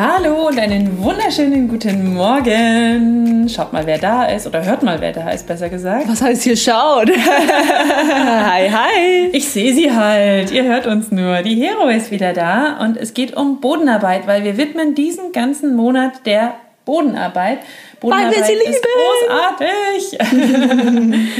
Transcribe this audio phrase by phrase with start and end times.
[0.00, 3.48] Hallo und einen wunderschönen guten Morgen.
[3.48, 6.08] Schaut mal, wer da ist oder hört mal, wer da ist, besser gesagt.
[6.08, 7.10] Was heißt hier schaut?
[7.16, 9.30] hi, hi.
[9.32, 10.52] Ich sehe sie halt.
[10.52, 11.42] Ihr hört uns nur.
[11.42, 15.74] Die Hero ist wieder da und es geht um Bodenarbeit, weil wir widmen diesen ganzen
[15.74, 16.54] Monat der
[16.88, 17.58] Bodenarbeit.
[18.00, 18.86] Bodenarbeit Weil wir sie ist
[19.28, 20.18] großartig.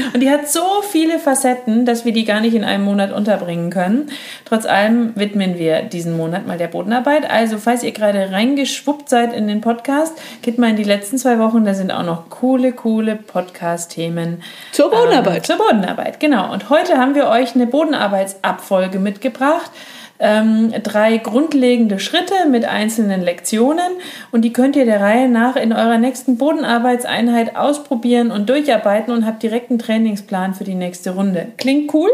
[0.13, 3.71] und die hat so viele Facetten, dass wir die gar nicht in einem Monat unterbringen
[3.71, 4.11] können.
[4.45, 7.27] Trotz allem widmen wir diesen Monat mal der Bodenarbeit.
[7.27, 11.39] Also, falls ihr gerade reingeschwuppt seid in den Podcast, geht mal in die letzten zwei
[11.39, 11.65] Wochen.
[11.65, 14.43] Da sind auch noch coole, coole Podcast-Themen.
[14.71, 15.37] Zur Bodenarbeit.
[15.37, 16.53] Ähm, zur Bodenarbeit, genau.
[16.53, 19.71] Und heute haben wir euch eine Bodenarbeitsabfolge mitgebracht
[20.19, 23.93] ähm, drei grundlegende Schritte mit einzelnen Lektionen
[24.31, 29.25] und die könnt ihr der Reihe nach in eurer nächsten Bodenarbeitseinheit ausprobieren und durcharbeiten und
[29.25, 31.47] habt direkt einen Trainingsplan für die nächste Runde.
[31.57, 32.09] Klingt cool?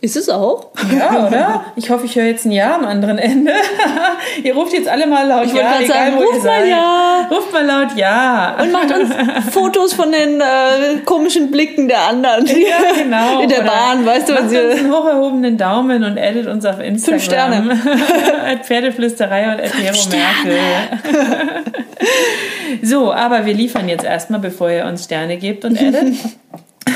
[0.00, 0.68] Ist es auch?
[0.96, 1.64] Ja, oder?
[1.74, 3.50] Ich hoffe, ich höre jetzt ein Ja am anderen Ende.
[4.44, 6.60] ihr ruft jetzt alle mal laut ich Ja, egal sagen, wo ruft ihr seid.
[6.60, 7.28] Mal ja.
[7.28, 8.56] Ruft mal laut Ja.
[8.62, 9.10] Und macht uns
[9.52, 12.46] Fotos von den äh, komischen Blicken der anderen.
[12.46, 13.40] Ja, genau.
[13.42, 14.70] In der oder Bahn, weißt du, was ihr...
[14.70, 17.18] einen hocherhobenen Daumen und edit uns auf Instagram.
[17.18, 18.60] Fünf Sterne.
[18.62, 20.58] Pferdeflüsterei und Epero Merkel.
[22.82, 26.14] so, aber wir liefern jetzt erstmal, bevor ihr uns Sterne gebt und edit.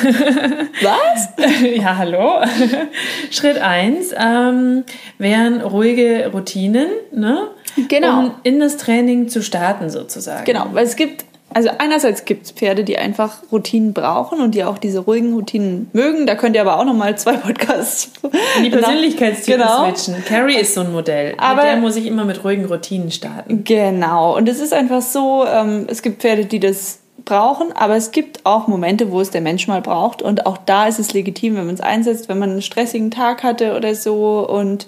[0.03, 1.29] Was?
[1.77, 2.41] ja, hallo.
[3.31, 4.85] Schritt 1 ähm,
[5.19, 7.49] wären ruhige Routinen, ne?
[7.89, 8.19] Genau.
[8.19, 10.45] Um in das Training zu starten, sozusagen.
[10.45, 11.25] Genau, weil es gibt
[11.55, 15.91] also einerseits gibt es Pferde, die einfach Routinen brauchen und die auch diese ruhigen Routinen
[15.93, 16.27] mögen.
[16.27, 18.11] Da könnt ihr aber auch noch mal zwei Podcasts
[18.57, 19.85] in die Persönlichkeitstypen genau.
[19.85, 20.25] switchen.
[20.25, 21.35] Carrie ist so ein Modell.
[21.39, 23.65] Aber mit der muss ich immer mit ruhigen Routinen starten.
[23.65, 24.37] Genau.
[24.37, 28.45] Und es ist einfach so, ähm, es gibt Pferde, die das brauchen, aber es gibt
[28.45, 31.67] auch Momente, wo es der Mensch mal braucht und auch da ist es legitim, wenn
[31.67, 34.87] man es einsetzt, wenn man einen stressigen Tag hatte oder so und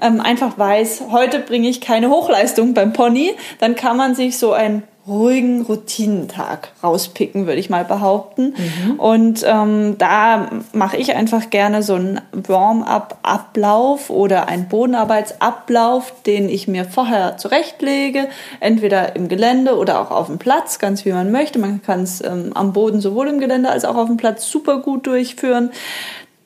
[0.00, 4.52] ähm, einfach weiß, heute bringe ich keine Hochleistung beim Pony, dann kann man sich so
[4.52, 8.54] ein ruhigen Routinentag rauspicken, würde ich mal behaupten.
[8.56, 9.00] Mhm.
[9.00, 16.68] Und ähm, da mache ich einfach gerne so einen Warm-up-Ablauf oder einen Bodenarbeitsablauf, den ich
[16.68, 18.28] mir vorher zurechtlege,
[18.60, 21.58] entweder im Gelände oder auch auf dem Platz, ganz wie man möchte.
[21.58, 24.78] Man kann es ähm, am Boden sowohl im Gelände als auch auf dem Platz super
[24.78, 25.70] gut durchführen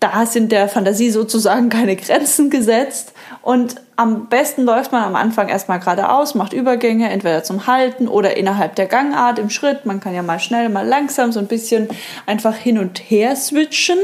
[0.00, 3.12] da sind der Fantasie sozusagen keine Grenzen gesetzt.
[3.47, 8.37] Und am besten läuft man am Anfang erstmal geradeaus, macht Übergänge, entweder zum Halten oder
[8.37, 9.87] innerhalb der Gangart im Schritt.
[9.87, 11.87] Man kann ja mal schnell, mal langsam so ein bisschen
[12.27, 13.99] einfach hin und her switchen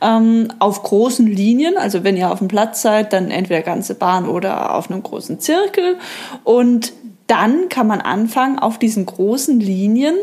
[0.00, 1.76] ähm, auf großen Linien.
[1.76, 5.38] Also wenn ihr auf dem Platz seid, dann entweder ganze Bahn oder auf einem großen
[5.38, 5.96] Zirkel.
[6.42, 6.92] Und
[7.28, 10.16] dann kann man anfangen, auf diesen großen Linien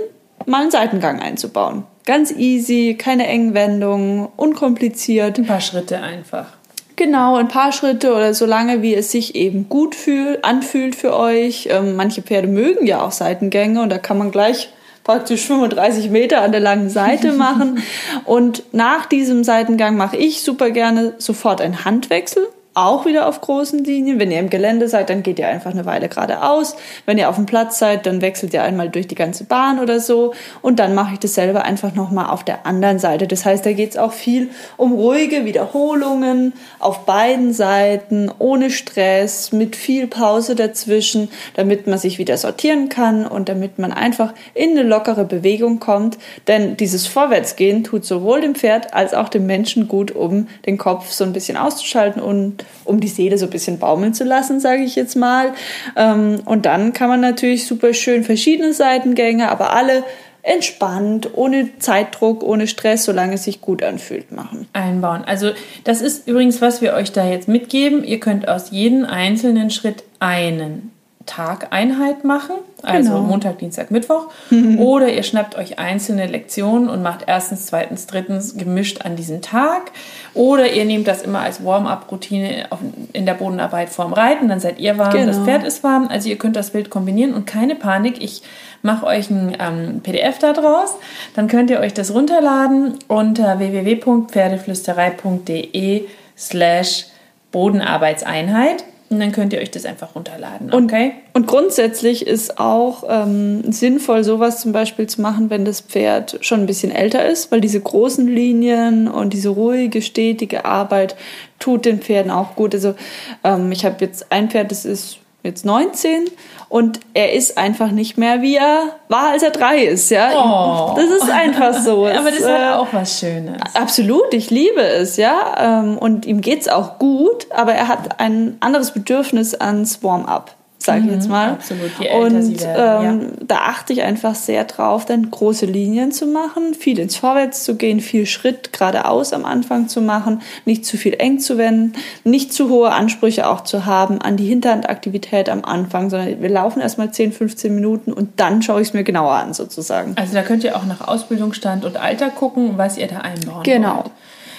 [0.45, 1.85] mal einen Seitengang einzubauen.
[2.05, 5.38] Ganz easy, keine engen Wendungen, unkompliziert.
[5.38, 6.56] Ein paar Schritte einfach.
[6.97, 11.16] Genau, ein paar Schritte oder so lange, wie es sich eben gut fühl, anfühlt für
[11.16, 11.69] euch.
[11.72, 14.69] Ähm, manche Pferde mögen ja auch Seitengänge und da kann man gleich
[15.03, 17.84] praktisch 35 Meter an der langen Seite machen.
[18.25, 23.83] und nach diesem Seitengang mache ich super gerne sofort einen Handwechsel auch wieder auf großen
[23.83, 24.19] Linien.
[24.19, 26.75] Wenn ihr im Gelände seid, dann geht ihr einfach eine Weile geradeaus.
[27.05, 29.99] Wenn ihr auf dem Platz seid, dann wechselt ihr einmal durch die ganze Bahn oder
[29.99, 30.33] so.
[30.61, 33.27] Und dann mache ich das selber einfach nochmal auf der anderen Seite.
[33.27, 39.52] Das heißt, da geht es auch viel um ruhige Wiederholungen auf beiden Seiten, ohne Stress,
[39.52, 44.72] mit viel Pause dazwischen, damit man sich wieder sortieren kann und damit man einfach in
[44.72, 46.19] eine lockere Bewegung kommt.
[46.47, 51.09] Denn dieses Vorwärtsgehen tut sowohl dem Pferd als auch dem Menschen gut, um den Kopf
[51.09, 54.84] so ein bisschen auszuschalten und um die Seele so ein bisschen baumeln zu lassen, sage
[54.84, 55.53] ich jetzt mal.
[55.96, 60.03] Ähm, und dann kann man natürlich super schön verschiedene Seitengänge, aber alle
[60.47, 64.67] entspannt, ohne Zeitdruck, ohne Stress, solange es sich gut anfühlt, machen.
[64.72, 65.23] Einbauen.
[65.25, 65.52] Also
[65.84, 68.05] das ist übrigens, was wir euch da jetzt mitgeben.
[68.05, 70.91] Ihr könnt aus jedem einzelnen Schritt einen
[71.28, 73.22] Tageinheit machen, also Genau.
[73.24, 74.29] Montag, Dienstag, Mittwoch.
[74.78, 79.91] Oder ihr schnappt euch einzelne Lektionen und macht erstens, zweitens, drittens gemischt an diesem Tag.
[80.34, 82.66] Oder ihr nehmt das immer als Warm-up-Routine
[83.14, 85.28] in der Bodenarbeit vorm Reiten, dann seid ihr warm, Genau.
[85.28, 86.08] das Pferd ist warm.
[86.09, 88.41] Also ihr könnt das wild kombinieren und keine Panik, ich
[88.82, 90.96] mache euch ein ähm, PDF da draus.
[91.35, 96.06] Dann könnt ihr euch das runterladen unter www.pferdeflüsterei.de
[96.38, 97.06] slash
[97.52, 100.71] Bodenarbeitseinheit und dann könnt ihr euch das einfach runterladen.
[100.71, 101.13] Und, Okay?
[101.33, 106.61] und grundsätzlich ist auch ähm, sinnvoll, sowas zum Beispiel zu machen, wenn das Pferd schon
[106.61, 111.15] ein bisschen älter ist, weil diese großen Linien und diese ruhige, stetige Arbeit
[111.59, 112.73] tut den Pferden auch gut.
[112.73, 112.95] Also
[113.43, 116.26] ähm, ich habe jetzt ein Pferd, das ist jetzt 19
[116.70, 120.09] und er ist einfach nicht mehr, wie er war, als er drei ist.
[120.11, 120.96] Ja, Oh.
[120.96, 122.05] das ist einfach so.
[122.08, 123.61] Aber Es, das äh, hat auch was Schönes.
[123.73, 125.55] Absolut, ich liebe es, ja.
[125.82, 130.52] ähm, Und ihm geht's auch gut, aber er hat ein anderes Bedürfnis ans Warm-up,
[130.87, 131.49] sage ich jetzt mal.
[131.49, 135.29] Mhm, absolut, je älter Und sie werden, ähm, da achte ich einfach sehr drauf, dann
[135.29, 140.01] große Linien zu machen, viel ins Vorwärts zu gehen, viel Schritt geradeaus am Anfang zu
[140.01, 141.93] machen, nicht zu viel eng zu wenden,
[142.23, 146.81] nicht zu hohe Ansprüche auch zu haben an die Hinterhandaktivität am Anfang, sondern wir laufen
[146.81, 150.13] erstmal 10, 15 Minuten und dann schaue ich es mir genauer an sozusagen.
[150.16, 153.97] Also da könnt ihr auch nach Ausbildungsstand und Alter gucken, was ihr da einbauen Genau.
[153.97, 154.11] wollt.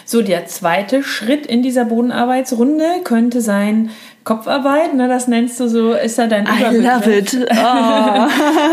[0.04, 3.90] So, der zweite Schritt in dieser Bodenarbeitsrunde könnte sein
[4.28, 4.94] Kopfarbeit.
[4.94, 7.48] Ne, das nennst du so, ist da dein I Überbegriff love it.
[7.58, 8.28] Oh.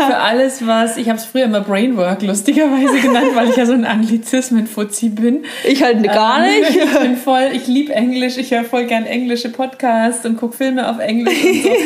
[0.06, 3.72] für alles, was, ich habe es früher immer Brainwork lustigerweise genannt, weil ich ja so
[3.72, 5.44] ein Anglizismen-Fuzzi bin.
[5.66, 6.76] Ich halt gar Ähm, nicht.
[6.86, 10.88] Ich bin voll, ich liebe Englisch, ich höre voll gern englische Podcasts und gucke Filme
[10.90, 11.68] auf Englisch und so.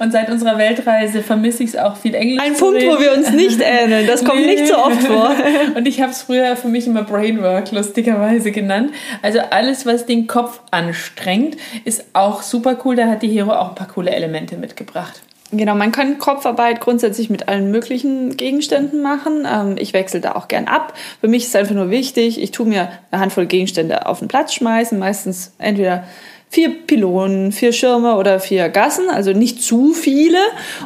[0.00, 2.90] Und seit unserer Weltreise vermisse ich es auch viel Englisch Ein Punkt, reden.
[2.96, 4.06] wo wir uns nicht ähneln.
[4.06, 4.46] Das kommt Nee.
[4.54, 5.30] nicht so oft vor.
[5.76, 8.92] Und ich habe es früher für mich immer Brainwork lustigerweise genannt.
[9.22, 12.96] Also alles, was den Kopf anstrengt, ist auch super cool.
[12.96, 15.22] Da hat die Hero auch ein paar coole Elemente mitgebracht.
[15.52, 19.46] Genau, man kann Kopfarbeit grundsätzlich mit allen möglichen Gegenständen machen.
[19.50, 20.94] Ähm, ich wechsle da auch gern ab.
[21.20, 24.54] Für mich ist einfach nur wichtig, ich tue mir eine Handvoll Gegenstände auf den Platz
[24.54, 26.04] schmeißen, meistens entweder
[26.50, 30.38] vier Pylonen, vier Schirme oder vier Gassen, also nicht zu viele.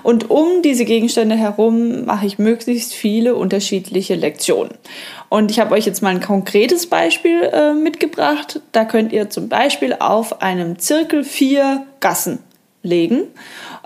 [0.02, 4.74] Und um diese Gegenstände herum mache ich möglichst viele unterschiedliche Lektionen.
[5.30, 8.60] Und ich habe euch jetzt mal ein konkretes Beispiel äh, mitgebracht.
[8.72, 12.40] Da könnt ihr zum Beispiel auf einem Zirkel vier Gassen
[12.82, 13.22] legen.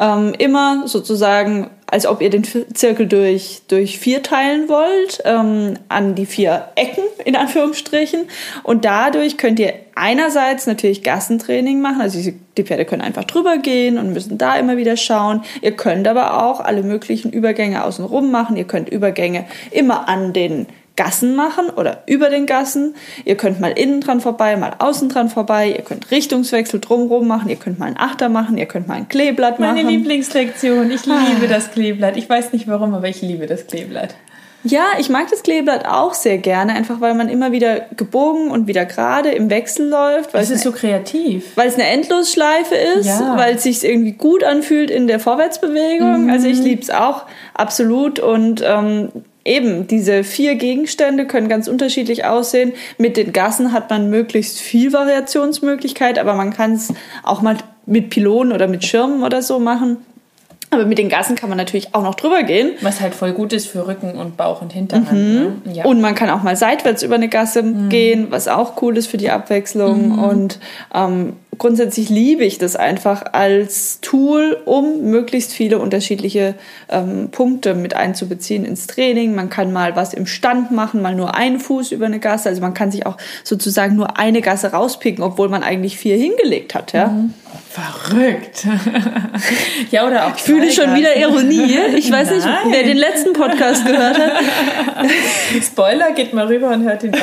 [0.00, 6.14] Ähm, immer sozusagen, als ob ihr den Zirkel durch, durch vier teilen wollt, ähm, an
[6.14, 8.28] die vier Ecken in Anführungsstrichen.
[8.62, 12.18] Und dadurch könnt ihr einerseits natürlich Gassentraining machen, also
[12.56, 15.42] die Pferde können einfach drüber gehen und müssen da immer wieder schauen.
[15.62, 18.56] Ihr könnt aber auch alle möglichen Übergänge außenrum machen.
[18.56, 20.66] Ihr könnt Übergänge immer an den
[20.98, 22.94] Gassen machen oder über den Gassen.
[23.24, 25.68] Ihr könnt mal innen dran vorbei, mal außen dran vorbei.
[25.74, 27.48] Ihr könnt Richtungswechsel drumherum machen.
[27.48, 28.58] Ihr könnt mal einen Achter machen.
[28.58, 29.88] Ihr könnt mal ein Kleeblatt Meine machen.
[29.94, 30.90] Lieblingslektion.
[30.90, 32.16] Ich liebe das Kleeblatt.
[32.16, 34.14] Ich weiß nicht warum, aber ich liebe das Kleeblatt.
[34.64, 38.66] Ja, ich mag das Kleeblatt auch sehr gerne, einfach weil man immer wieder gebogen und
[38.66, 41.44] wieder gerade im Wechsel läuft, weil Es ist so kreativ.
[41.54, 43.36] weil es eine Endlosschleife ist, Ja.
[43.38, 46.28] weil es sich irgendwie gut anfühlt in der Vorwärtsbewegung.
[46.28, 47.22] Also ich liebe es auch
[47.54, 49.10] absolut und ähm,
[49.48, 52.72] eben diese vier Gegenstände können ganz unterschiedlich aussehen.
[52.98, 56.92] Mit den Gassen hat man möglichst viel Variationsmöglichkeit, aber man kann es
[57.22, 57.56] auch mal
[57.86, 59.96] mit Pylonen oder mit Schirmen oder so machen.
[60.70, 62.72] Aber mit den Gassen kann man natürlich auch noch drüber gehen.
[62.82, 65.12] Was halt voll gut ist für Rücken und Bauch und Hinterhand.
[65.12, 65.52] Ne?
[65.72, 65.84] Ja.
[65.86, 69.16] Und man kann auch mal seitwärts über eine Gasse gehen, was auch cool ist für
[69.16, 70.18] die Abwechslung.
[70.18, 70.58] Und
[70.94, 76.54] ähm, grundsätzlich liebe ich das einfach als Tool, um möglichst viele unterschiedliche
[76.88, 79.34] ähm, Punkte mit einzubeziehen ins Training.
[79.34, 82.48] Man kann mal was im Stand machen, mal nur einen Fuß über eine Gasse.
[82.48, 86.74] Also man kann sich auch sozusagen nur eine Gasse rauspicken, obwohl man eigentlich vier hingelegt
[86.74, 86.92] hat.
[86.92, 87.12] Ja?
[87.70, 88.66] Verrückt.
[89.90, 91.78] ja, oder auch Ich fühle schon wieder Ironie.
[91.96, 92.66] Ich weiß nicht, Nein.
[92.70, 94.32] wer den letzten Podcast gehört hat.
[95.62, 97.20] Spoiler, geht mal rüber und hört ihn an.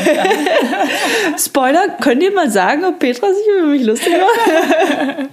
[1.37, 4.24] Spoiler, könnt ihr mal sagen, ob Petra sich über mich lustig macht?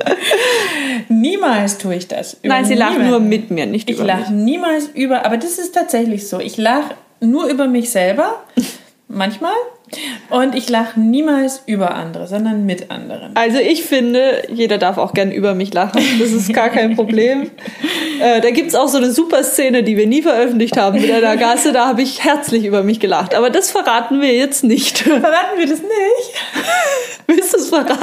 [1.08, 2.36] Niemals tue ich das.
[2.42, 3.08] Nein, sie niemanden.
[3.10, 4.44] nur mit mir, nicht Ich über lache mich.
[4.44, 6.40] niemals über, aber das ist tatsächlich so.
[6.40, 8.42] Ich lache nur über mich selber,
[9.08, 9.52] manchmal.
[10.30, 13.36] Und ich lache niemals über andere, sondern mit anderen.
[13.36, 16.02] Also ich finde, jeder darf auch gern über mich lachen.
[16.18, 17.50] Das ist gar kein Problem.
[18.20, 21.36] äh, da gibt's auch so eine super Szene, die wir nie veröffentlicht haben mit einer
[21.36, 21.72] Gasse.
[21.72, 23.34] Da habe ich herzlich über mich gelacht.
[23.34, 24.98] Aber das verraten wir jetzt nicht.
[25.22, 26.34] Verraten wir das nicht?
[27.26, 27.98] Willst du es verraten?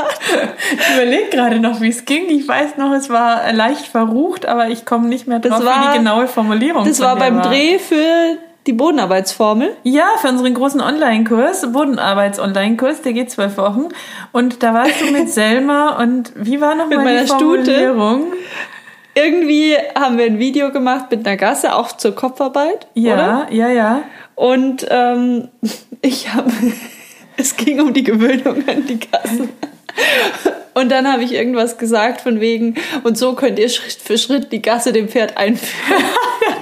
[0.73, 2.29] Ich überlege gerade noch, wie es ging.
[2.29, 5.65] Ich weiß noch, es war leicht verrucht, aber ich komme nicht mehr drauf, Das wie
[5.65, 8.37] war- die genaue Formulierung Das war beim Dreh für
[8.69, 9.75] die Bodenarbeitsformel.
[9.81, 13.89] Ja, für unseren großen Online-Kurs, Bodenarbeits-Online-Kurs, der geht zwölf Wochen.
[14.31, 17.87] Und da warst du mit Selma und wie war nochmal Mit meiner die Stute.
[17.87, 18.33] Formulierung?
[19.15, 22.87] irgendwie haben wir ein Video gemacht mit einer Gasse, auch zur Kopfarbeit.
[22.93, 23.47] Ja, Oder?
[23.51, 24.03] ja, ja.
[24.35, 25.49] Und ähm,
[26.01, 26.51] ich habe,
[27.37, 29.49] es ging um die Gewöhnung an die Gasse.
[30.75, 34.51] Und dann habe ich irgendwas gesagt von wegen, und so könnt ihr Schritt für Schritt
[34.51, 36.03] die Gasse dem Pferd einführen.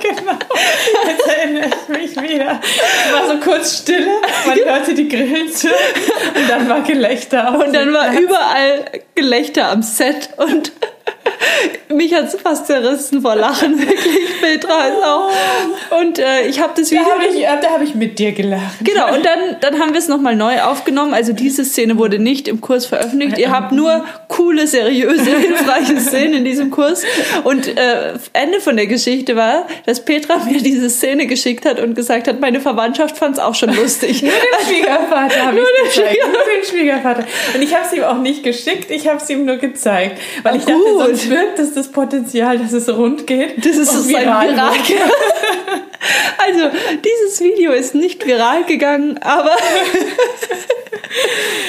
[0.04, 2.60] Jetzt erinnere ich mich wieder.
[2.62, 7.50] Es war so kurz Stille, man hörte die Grillen zu und dann war Gelächter.
[7.50, 8.86] auf Und dann war überall
[9.16, 10.72] Gelächter am Set und
[11.94, 14.42] mich hat es fast zerrissen vor Lachen, wirklich.
[14.42, 15.30] Petra ist auch.
[16.00, 17.12] Und äh, ich habe das Da Video.
[17.12, 18.78] habe ich, äh, da hab ich mit dir gelacht.
[18.82, 21.14] Genau, und dann, dann haben wir es nochmal neu aufgenommen.
[21.14, 23.38] Also diese Szene wurde nicht im Kurs veröffentlicht.
[23.38, 27.04] Ihr habt nur coole, seriöse, hilfreiche Szenen in diesem Kurs.
[27.44, 31.96] Und äh, Ende von der Geschichte war, dass Petra mir diese Szene geschickt hat und
[31.96, 34.22] gesagt hat, meine Verwandtschaft fand es auch schon lustig.
[34.22, 36.18] Nur den Schwiegervater habe ich Nur den gezeigt.
[36.26, 37.24] Nur den Schwiegervater.
[37.56, 40.20] Und ich habe es ihm auch nicht geschickt, ich habe es ihm nur gezeigt.
[40.44, 41.06] Weil ich dachte, gut.
[41.06, 43.66] sonst wirkt es das Potenzial, dass es rund geht.
[43.66, 44.72] Das ist so ein viral Viral.
[46.38, 46.70] Also,
[47.04, 49.52] dieses Video ist nicht viral gegangen, aber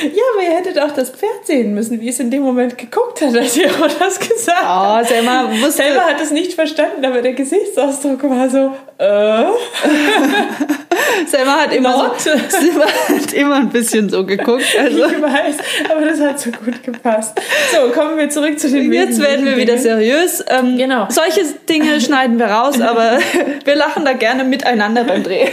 [0.02, 3.20] Ja, aber ihr hättet auch das Pferd sehen müssen, wie es in dem Moment geguckt
[3.20, 5.06] hat, als ihr auch das gesagt habt.
[5.06, 9.44] oh, Selma wusste, Selber hat es nicht verstanden, aber der Gesichtsausdruck war so, äh,
[11.26, 12.20] Selma hat immer, Not.
[12.20, 14.64] so, Selma hat immer ein bisschen so geguckt.
[14.78, 15.06] Also.
[15.06, 15.56] ich weiß,
[15.90, 17.40] aber das hat so gut gepasst.
[17.72, 20.44] So, kommen wir zurück zu den Jetzt werden wir wieder seriös.
[20.48, 21.06] Ähm, Genau.
[21.10, 23.18] Solche Dinge schneiden wir raus, aber
[23.64, 25.48] wir lachen da gerne miteinander beim Dreh.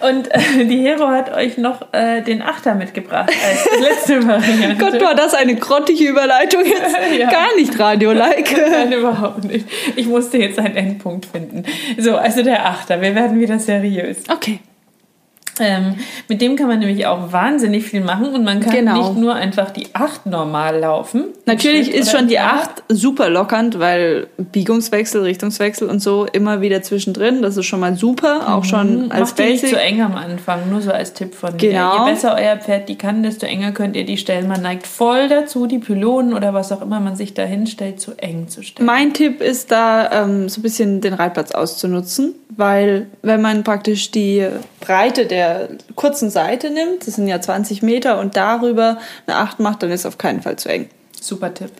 [0.00, 4.76] Und äh, die Hero hat euch noch äh, den Achter mitgebracht als letzte Variante.
[4.76, 6.96] Gott, war das eine grottige Überleitung jetzt.
[7.12, 7.28] Ja.
[7.30, 8.54] Gar nicht Radio-like.
[8.70, 9.66] Nein, überhaupt nicht.
[9.96, 11.64] Ich musste jetzt einen Endpunkt finden.
[11.98, 13.00] So, also der Achter.
[13.02, 14.18] Wir werden wieder seriös.
[14.30, 14.60] Okay.
[15.60, 15.96] Ähm,
[16.28, 18.96] mit dem kann man nämlich auch wahnsinnig viel machen und man kann Genau.
[18.96, 21.24] nicht nur einfach die Acht normal laufen.
[21.44, 22.54] Natürlich ist schon die Jahr.
[22.62, 27.42] 8 super lockernd, weil Biegungswechsel, Richtungswechsel und so immer wieder zwischendrin.
[27.42, 29.18] Das ist schon mal super, auch schon als Mhm.
[29.20, 29.68] Macht die nicht Basic.
[29.76, 31.98] zu eng am Anfang, nur so als Tipp von Genau.
[31.98, 32.06] mir.
[32.06, 34.48] Je besser euer Pferd die kann, desto enger könnt ihr die stellen.
[34.48, 38.12] Man neigt voll dazu, die Pylonen oder was auch immer man sich da hinstellt, zu
[38.16, 38.86] eng zu stellen.
[38.86, 44.10] Mein Tipp ist da, ähm, so ein bisschen den Reitplatz auszunutzen, weil wenn man praktisch
[44.10, 44.46] die
[44.80, 45.41] Breite der
[45.94, 50.06] kurzen Seite nimmt, das sind ja 20 Meter, und darüber eine 8 macht, dann ist
[50.06, 50.88] auf keinen Fall zu eng.
[51.20, 51.70] Super Tipp.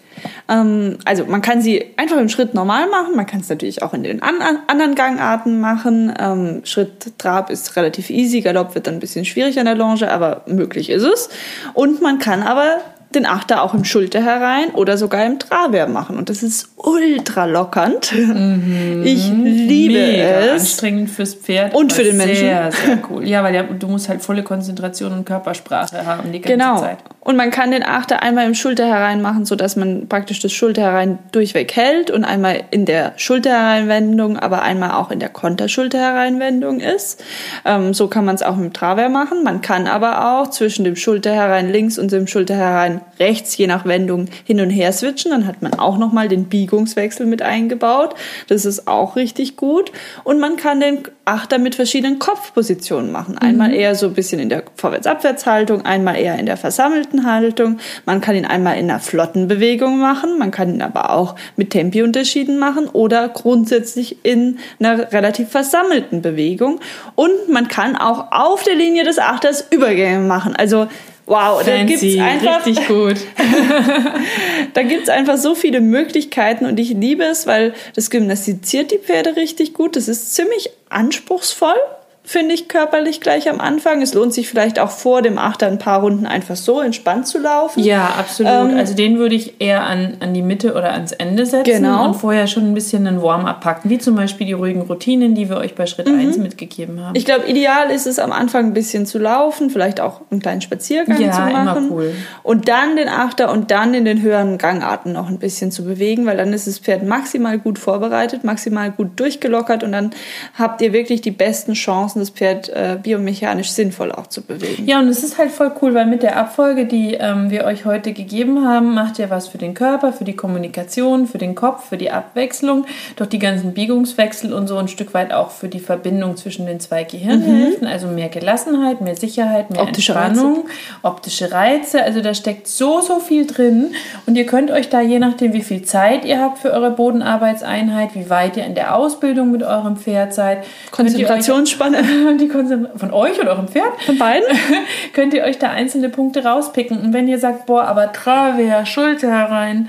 [0.49, 3.92] Ähm, also man kann sie einfach im Schritt normal machen, man kann es natürlich auch
[3.92, 4.35] in den an
[4.69, 6.14] anderen Gangarten machen.
[6.19, 10.11] Ähm, Schritt Trab ist relativ easy, Galopp wird dann ein bisschen schwierig an der Longe,
[10.11, 11.28] aber möglich ist es.
[11.75, 12.78] Und man kann aber
[13.14, 16.16] den Achter auch im Schulter herein oder sogar im Travers machen.
[16.19, 18.12] Und das ist ultra lockernd.
[18.12, 20.07] Ich liebe Mhm.
[20.12, 20.61] Mega es.
[20.62, 21.75] anstrengend fürs Pferd.
[21.75, 22.37] Und für den Menschen.
[22.37, 23.26] Sehr, sehr cool.
[23.26, 26.78] Ja, weil du musst halt volle Konzentration und Körpersprache haben die ganze Genau.
[26.81, 26.99] Zeit.
[27.24, 30.82] Und man kann den Achter einmal im Schulter herein machen, sodass man praktisch das Schulter
[30.82, 37.22] herein durchweg hält und einmal in der Schulterhereinwendung, aber einmal auch in der Konterschulterhereinwendung ist.
[37.64, 39.44] Ähm, so kann man es auch im Travers machen.
[39.44, 44.26] Man kann aber auch zwischen dem Schulterherein links und dem Schulterherein rechts, je nach Wendung,
[44.42, 45.30] hin und her switchen.
[45.30, 48.16] Dann hat man auch nochmal den Biegungswechsel mit eingebaut.
[48.48, 49.92] Das ist auch richtig gut.
[50.24, 53.38] Und man kann den Achter mit verschiedenen Kopfpositionen machen.
[53.38, 57.78] Einmal eher so ein bisschen in der Vorwärts-Abwärts-Haltung, einmal eher in der versammelten Haltung.
[58.07, 61.71] Man kann ihn einmal in einer flotten Bewegung machen, man kann ihn aber auch mit
[61.71, 66.81] Tempi-Unterschieden machen oder grundsätzlich in einer relativ versammelten Bewegung.
[67.14, 70.54] Und man kann auch auf der Linie des Achters Übergänge machen.
[70.57, 70.88] Also
[71.25, 73.16] Wow, da gibt's einfach richtig gut.
[74.75, 79.37] da gibt's einfach so viele Möglichkeiten und ich liebe es, weil das gymnastiziert die Pferde
[79.37, 79.95] richtig gut.
[79.95, 81.76] Das ist ziemlich anspruchsvoll,
[82.24, 84.00] finde ich körperlich gleich am Anfang.
[84.00, 87.38] Es lohnt sich vielleicht auch vor dem Achter ein paar Runden einfach so entspannt zu
[87.38, 87.82] laufen.
[87.82, 88.52] Ja, absolut.
[88.52, 92.04] Ähm, also den würde ich eher an, an die Mitte oder ans Ende setzen Genau.
[92.04, 95.48] und vorher schon ein bisschen einen Warm-up packen, wie zum Beispiel die ruhigen Routinen, die
[95.50, 97.10] wir euch bei Schritt 1 mitgegeben haben.
[97.10, 97.16] Mhm.
[97.16, 100.60] Ich glaube, ideal ist es am Anfang ein bisschen zu laufen, vielleicht auch einen kleinen
[100.60, 101.88] Spaziergang Ja, zu immer machen.
[101.90, 102.14] cool.
[102.44, 106.24] Und dann den Achter und dann in den höheren Gangarten noch ein bisschen zu bewegen,
[106.24, 110.10] weil dann ist das Pferd maximal gut vorbereitet, maximal gut durchgelockert und dann
[110.56, 114.87] habt ihr wirklich die besten Chancen, das Pferd äh, biomechanisch sinnvoll auch zu bewegen.
[114.87, 117.85] Ja, und es ist halt voll cool, weil mit der Abfolge, die ähm, wir euch
[117.85, 121.88] heute gegeben haben, macht ihr was für den Körper, für die Kommunikation, für den Kopf,
[121.88, 125.81] für die Abwechslung, doch die ganzen Biegungswechsel und so ein Stück weit auch für die
[125.81, 129.88] Verbindung zwischen den zwei Gehirnhälften, also mehr Gelassenheit, mehr Sicherheit, mehr Mhm.
[129.88, 130.69] Optische Entspannung,
[131.02, 133.95] optische Reize, also da steckt so, so viel drin
[134.26, 138.14] und ihr könnt euch da, je nachdem wie viel Zeit ihr habt für eure Bodenarbeitseinheit,
[138.14, 142.01] wie weit ihr in der Ausbildung mit eurem Pferd seid, Konzentrationsspanne.
[142.40, 144.47] die Konzentration von euch oder eurem Pferd, Von beiden?
[145.12, 147.00] könnt ihr euch da einzelne Punkte rauspicken.
[147.00, 149.88] Und wenn ihr sagt, boah, aber Travia, Schulter herein,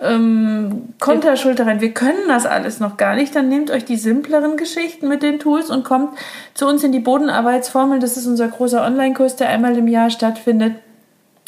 [0.00, 4.56] ähm, Konterschulter rein, wir können das alles noch gar nicht, dann nehmt euch die simpleren
[4.56, 6.18] Geschichten mit den Tools und kommt
[6.54, 8.00] zu uns in die Bodenarbeitsformel.
[8.00, 10.74] Das ist unser großer Online-Kurs, der einmal im Jahr stattfindet.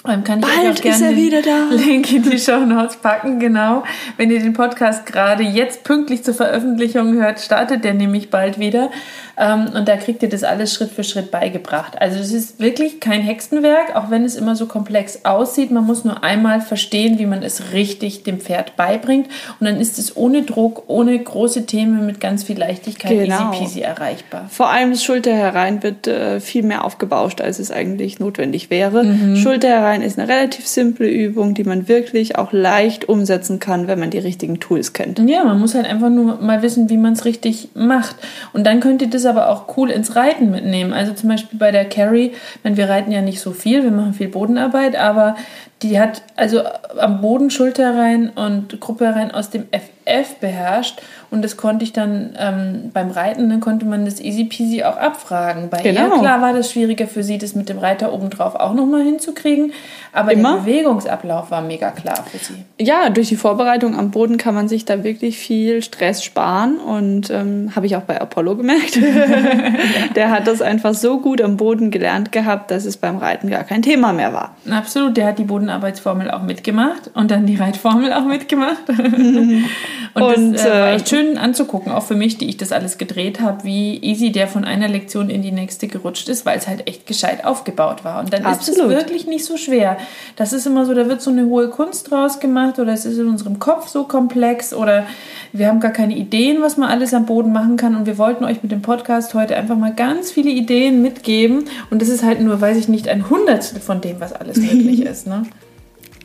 [0.08, 1.68] Ähm, kann ich euch Bald auch gerne ist er wieder da.
[1.70, 3.84] Link in die Show Notes packen, genau.
[4.16, 8.90] Wenn ihr den Podcast gerade jetzt pünktlich zur Veröffentlichung hört, startet der nämlich bald wieder.
[9.38, 12.00] Ähm, und da kriegt ihr das alles Schritt für Schritt beigebracht.
[12.00, 15.70] Also es ist wirklich kein Hexenwerk, auch wenn es immer so komplex aussieht.
[15.70, 19.26] Man muss nur einmal verstehen, wie man es richtig dem Pferd beibringt.
[19.60, 23.50] Und dann ist es ohne Druck, ohne große Themen, mit ganz viel Leichtigkeit Genau.
[23.52, 24.46] easy peasy erreichbar.
[24.50, 29.04] Vor allem das Schulter herein wird äh, viel mehr aufgebauscht, als es eigentlich notwendig wäre.
[29.04, 29.36] Mhm.
[29.36, 33.98] Schulter herein ist eine relativ simple Übung, die man wirklich auch leicht umsetzen kann, wenn
[33.98, 35.18] man die richtigen Tools kennt.
[35.18, 38.16] Ja, man muss halt einfach nur mal wissen, wie man es richtig macht.
[38.52, 40.92] Und dann könnt ihr das aber auch cool ins Reiten mitnehmen.
[40.92, 44.14] Also zum Beispiel bei der Carrie, wenn wir reiten ja nicht so viel, wir machen
[44.14, 45.36] viel Bodenarbeit, aber
[45.82, 46.62] die hat also
[46.98, 51.02] am Boden Schulter rein und Gruppe rein aus dem FF beherrscht.
[51.30, 54.96] Und das konnte ich dann ähm, beim Reiten, dann konnte man das easy peasy auch
[54.96, 55.68] abfragen.
[55.70, 56.20] Bei ihr, Genau.
[56.20, 59.72] klar, war das schwieriger für sie, das mit dem Reiter obendrauf auch nochmal hinzukriegen.
[60.12, 60.54] Aber Immer.
[60.54, 62.54] der Bewegungsablauf war mega klar für sie.
[62.80, 67.30] Ja, durch die Vorbereitung am Boden kann man sich da wirklich viel Stress sparen und
[67.30, 68.96] ähm, habe ich auch bei Apollo gemerkt.
[70.16, 73.64] Der hat das einfach so gut am Boden gelernt gehabt, dass es beim Reiten gar
[73.64, 74.56] kein Thema mehr war.
[74.70, 78.88] Absolut, der hat die Bodenarbeitsformel auch mitgemacht und dann die Reitformel auch mitgemacht.
[78.88, 79.64] und,
[80.14, 82.98] Und, das äh, war äh, echt schön anzugucken, auch für mich, die ich das alles
[82.98, 86.66] gedreht habe, wie easy der von einer Lektion in die nächste gerutscht ist, weil es
[86.66, 88.20] halt echt gescheit aufgebaut war.
[88.20, 88.92] Und dann ist Absolut.
[88.92, 89.98] es wirklich nicht so schwer.
[90.36, 93.18] Das ist immer so, da wird so eine hohe Kunst draus gemacht oder es ist
[93.18, 95.06] in unserem Kopf so komplex oder
[95.52, 97.96] wir haben gar keine Ideen, was man alles am Boden machen kann.
[97.96, 101.64] Und wir wollten euch mit dem Podcast heute einfach mal ganz viele Ideen mitgeben.
[101.90, 105.00] Und das ist halt nur, weiß ich nicht, ein Hundertstel von dem, was alles möglich
[105.06, 105.26] ist.
[105.26, 105.44] Ne?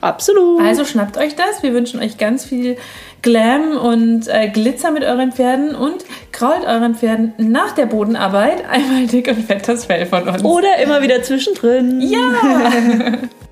[0.01, 0.61] Absolut.
[0.61, 1.63] Also schnappt euch das.
[1.63, 2.77] Wir wünschen euch ganz viel
[3.21, 9.05] Glam und äh, Glitzer mit euren Pferden und krault euren Pferden nach der Bodenarbeit einmal
[9.05, 10.43] dick und fett das Fell von uns.
[10.43, 12.01] Oder immer wieder zwischendrin.
[12.01, 12.19] Ja!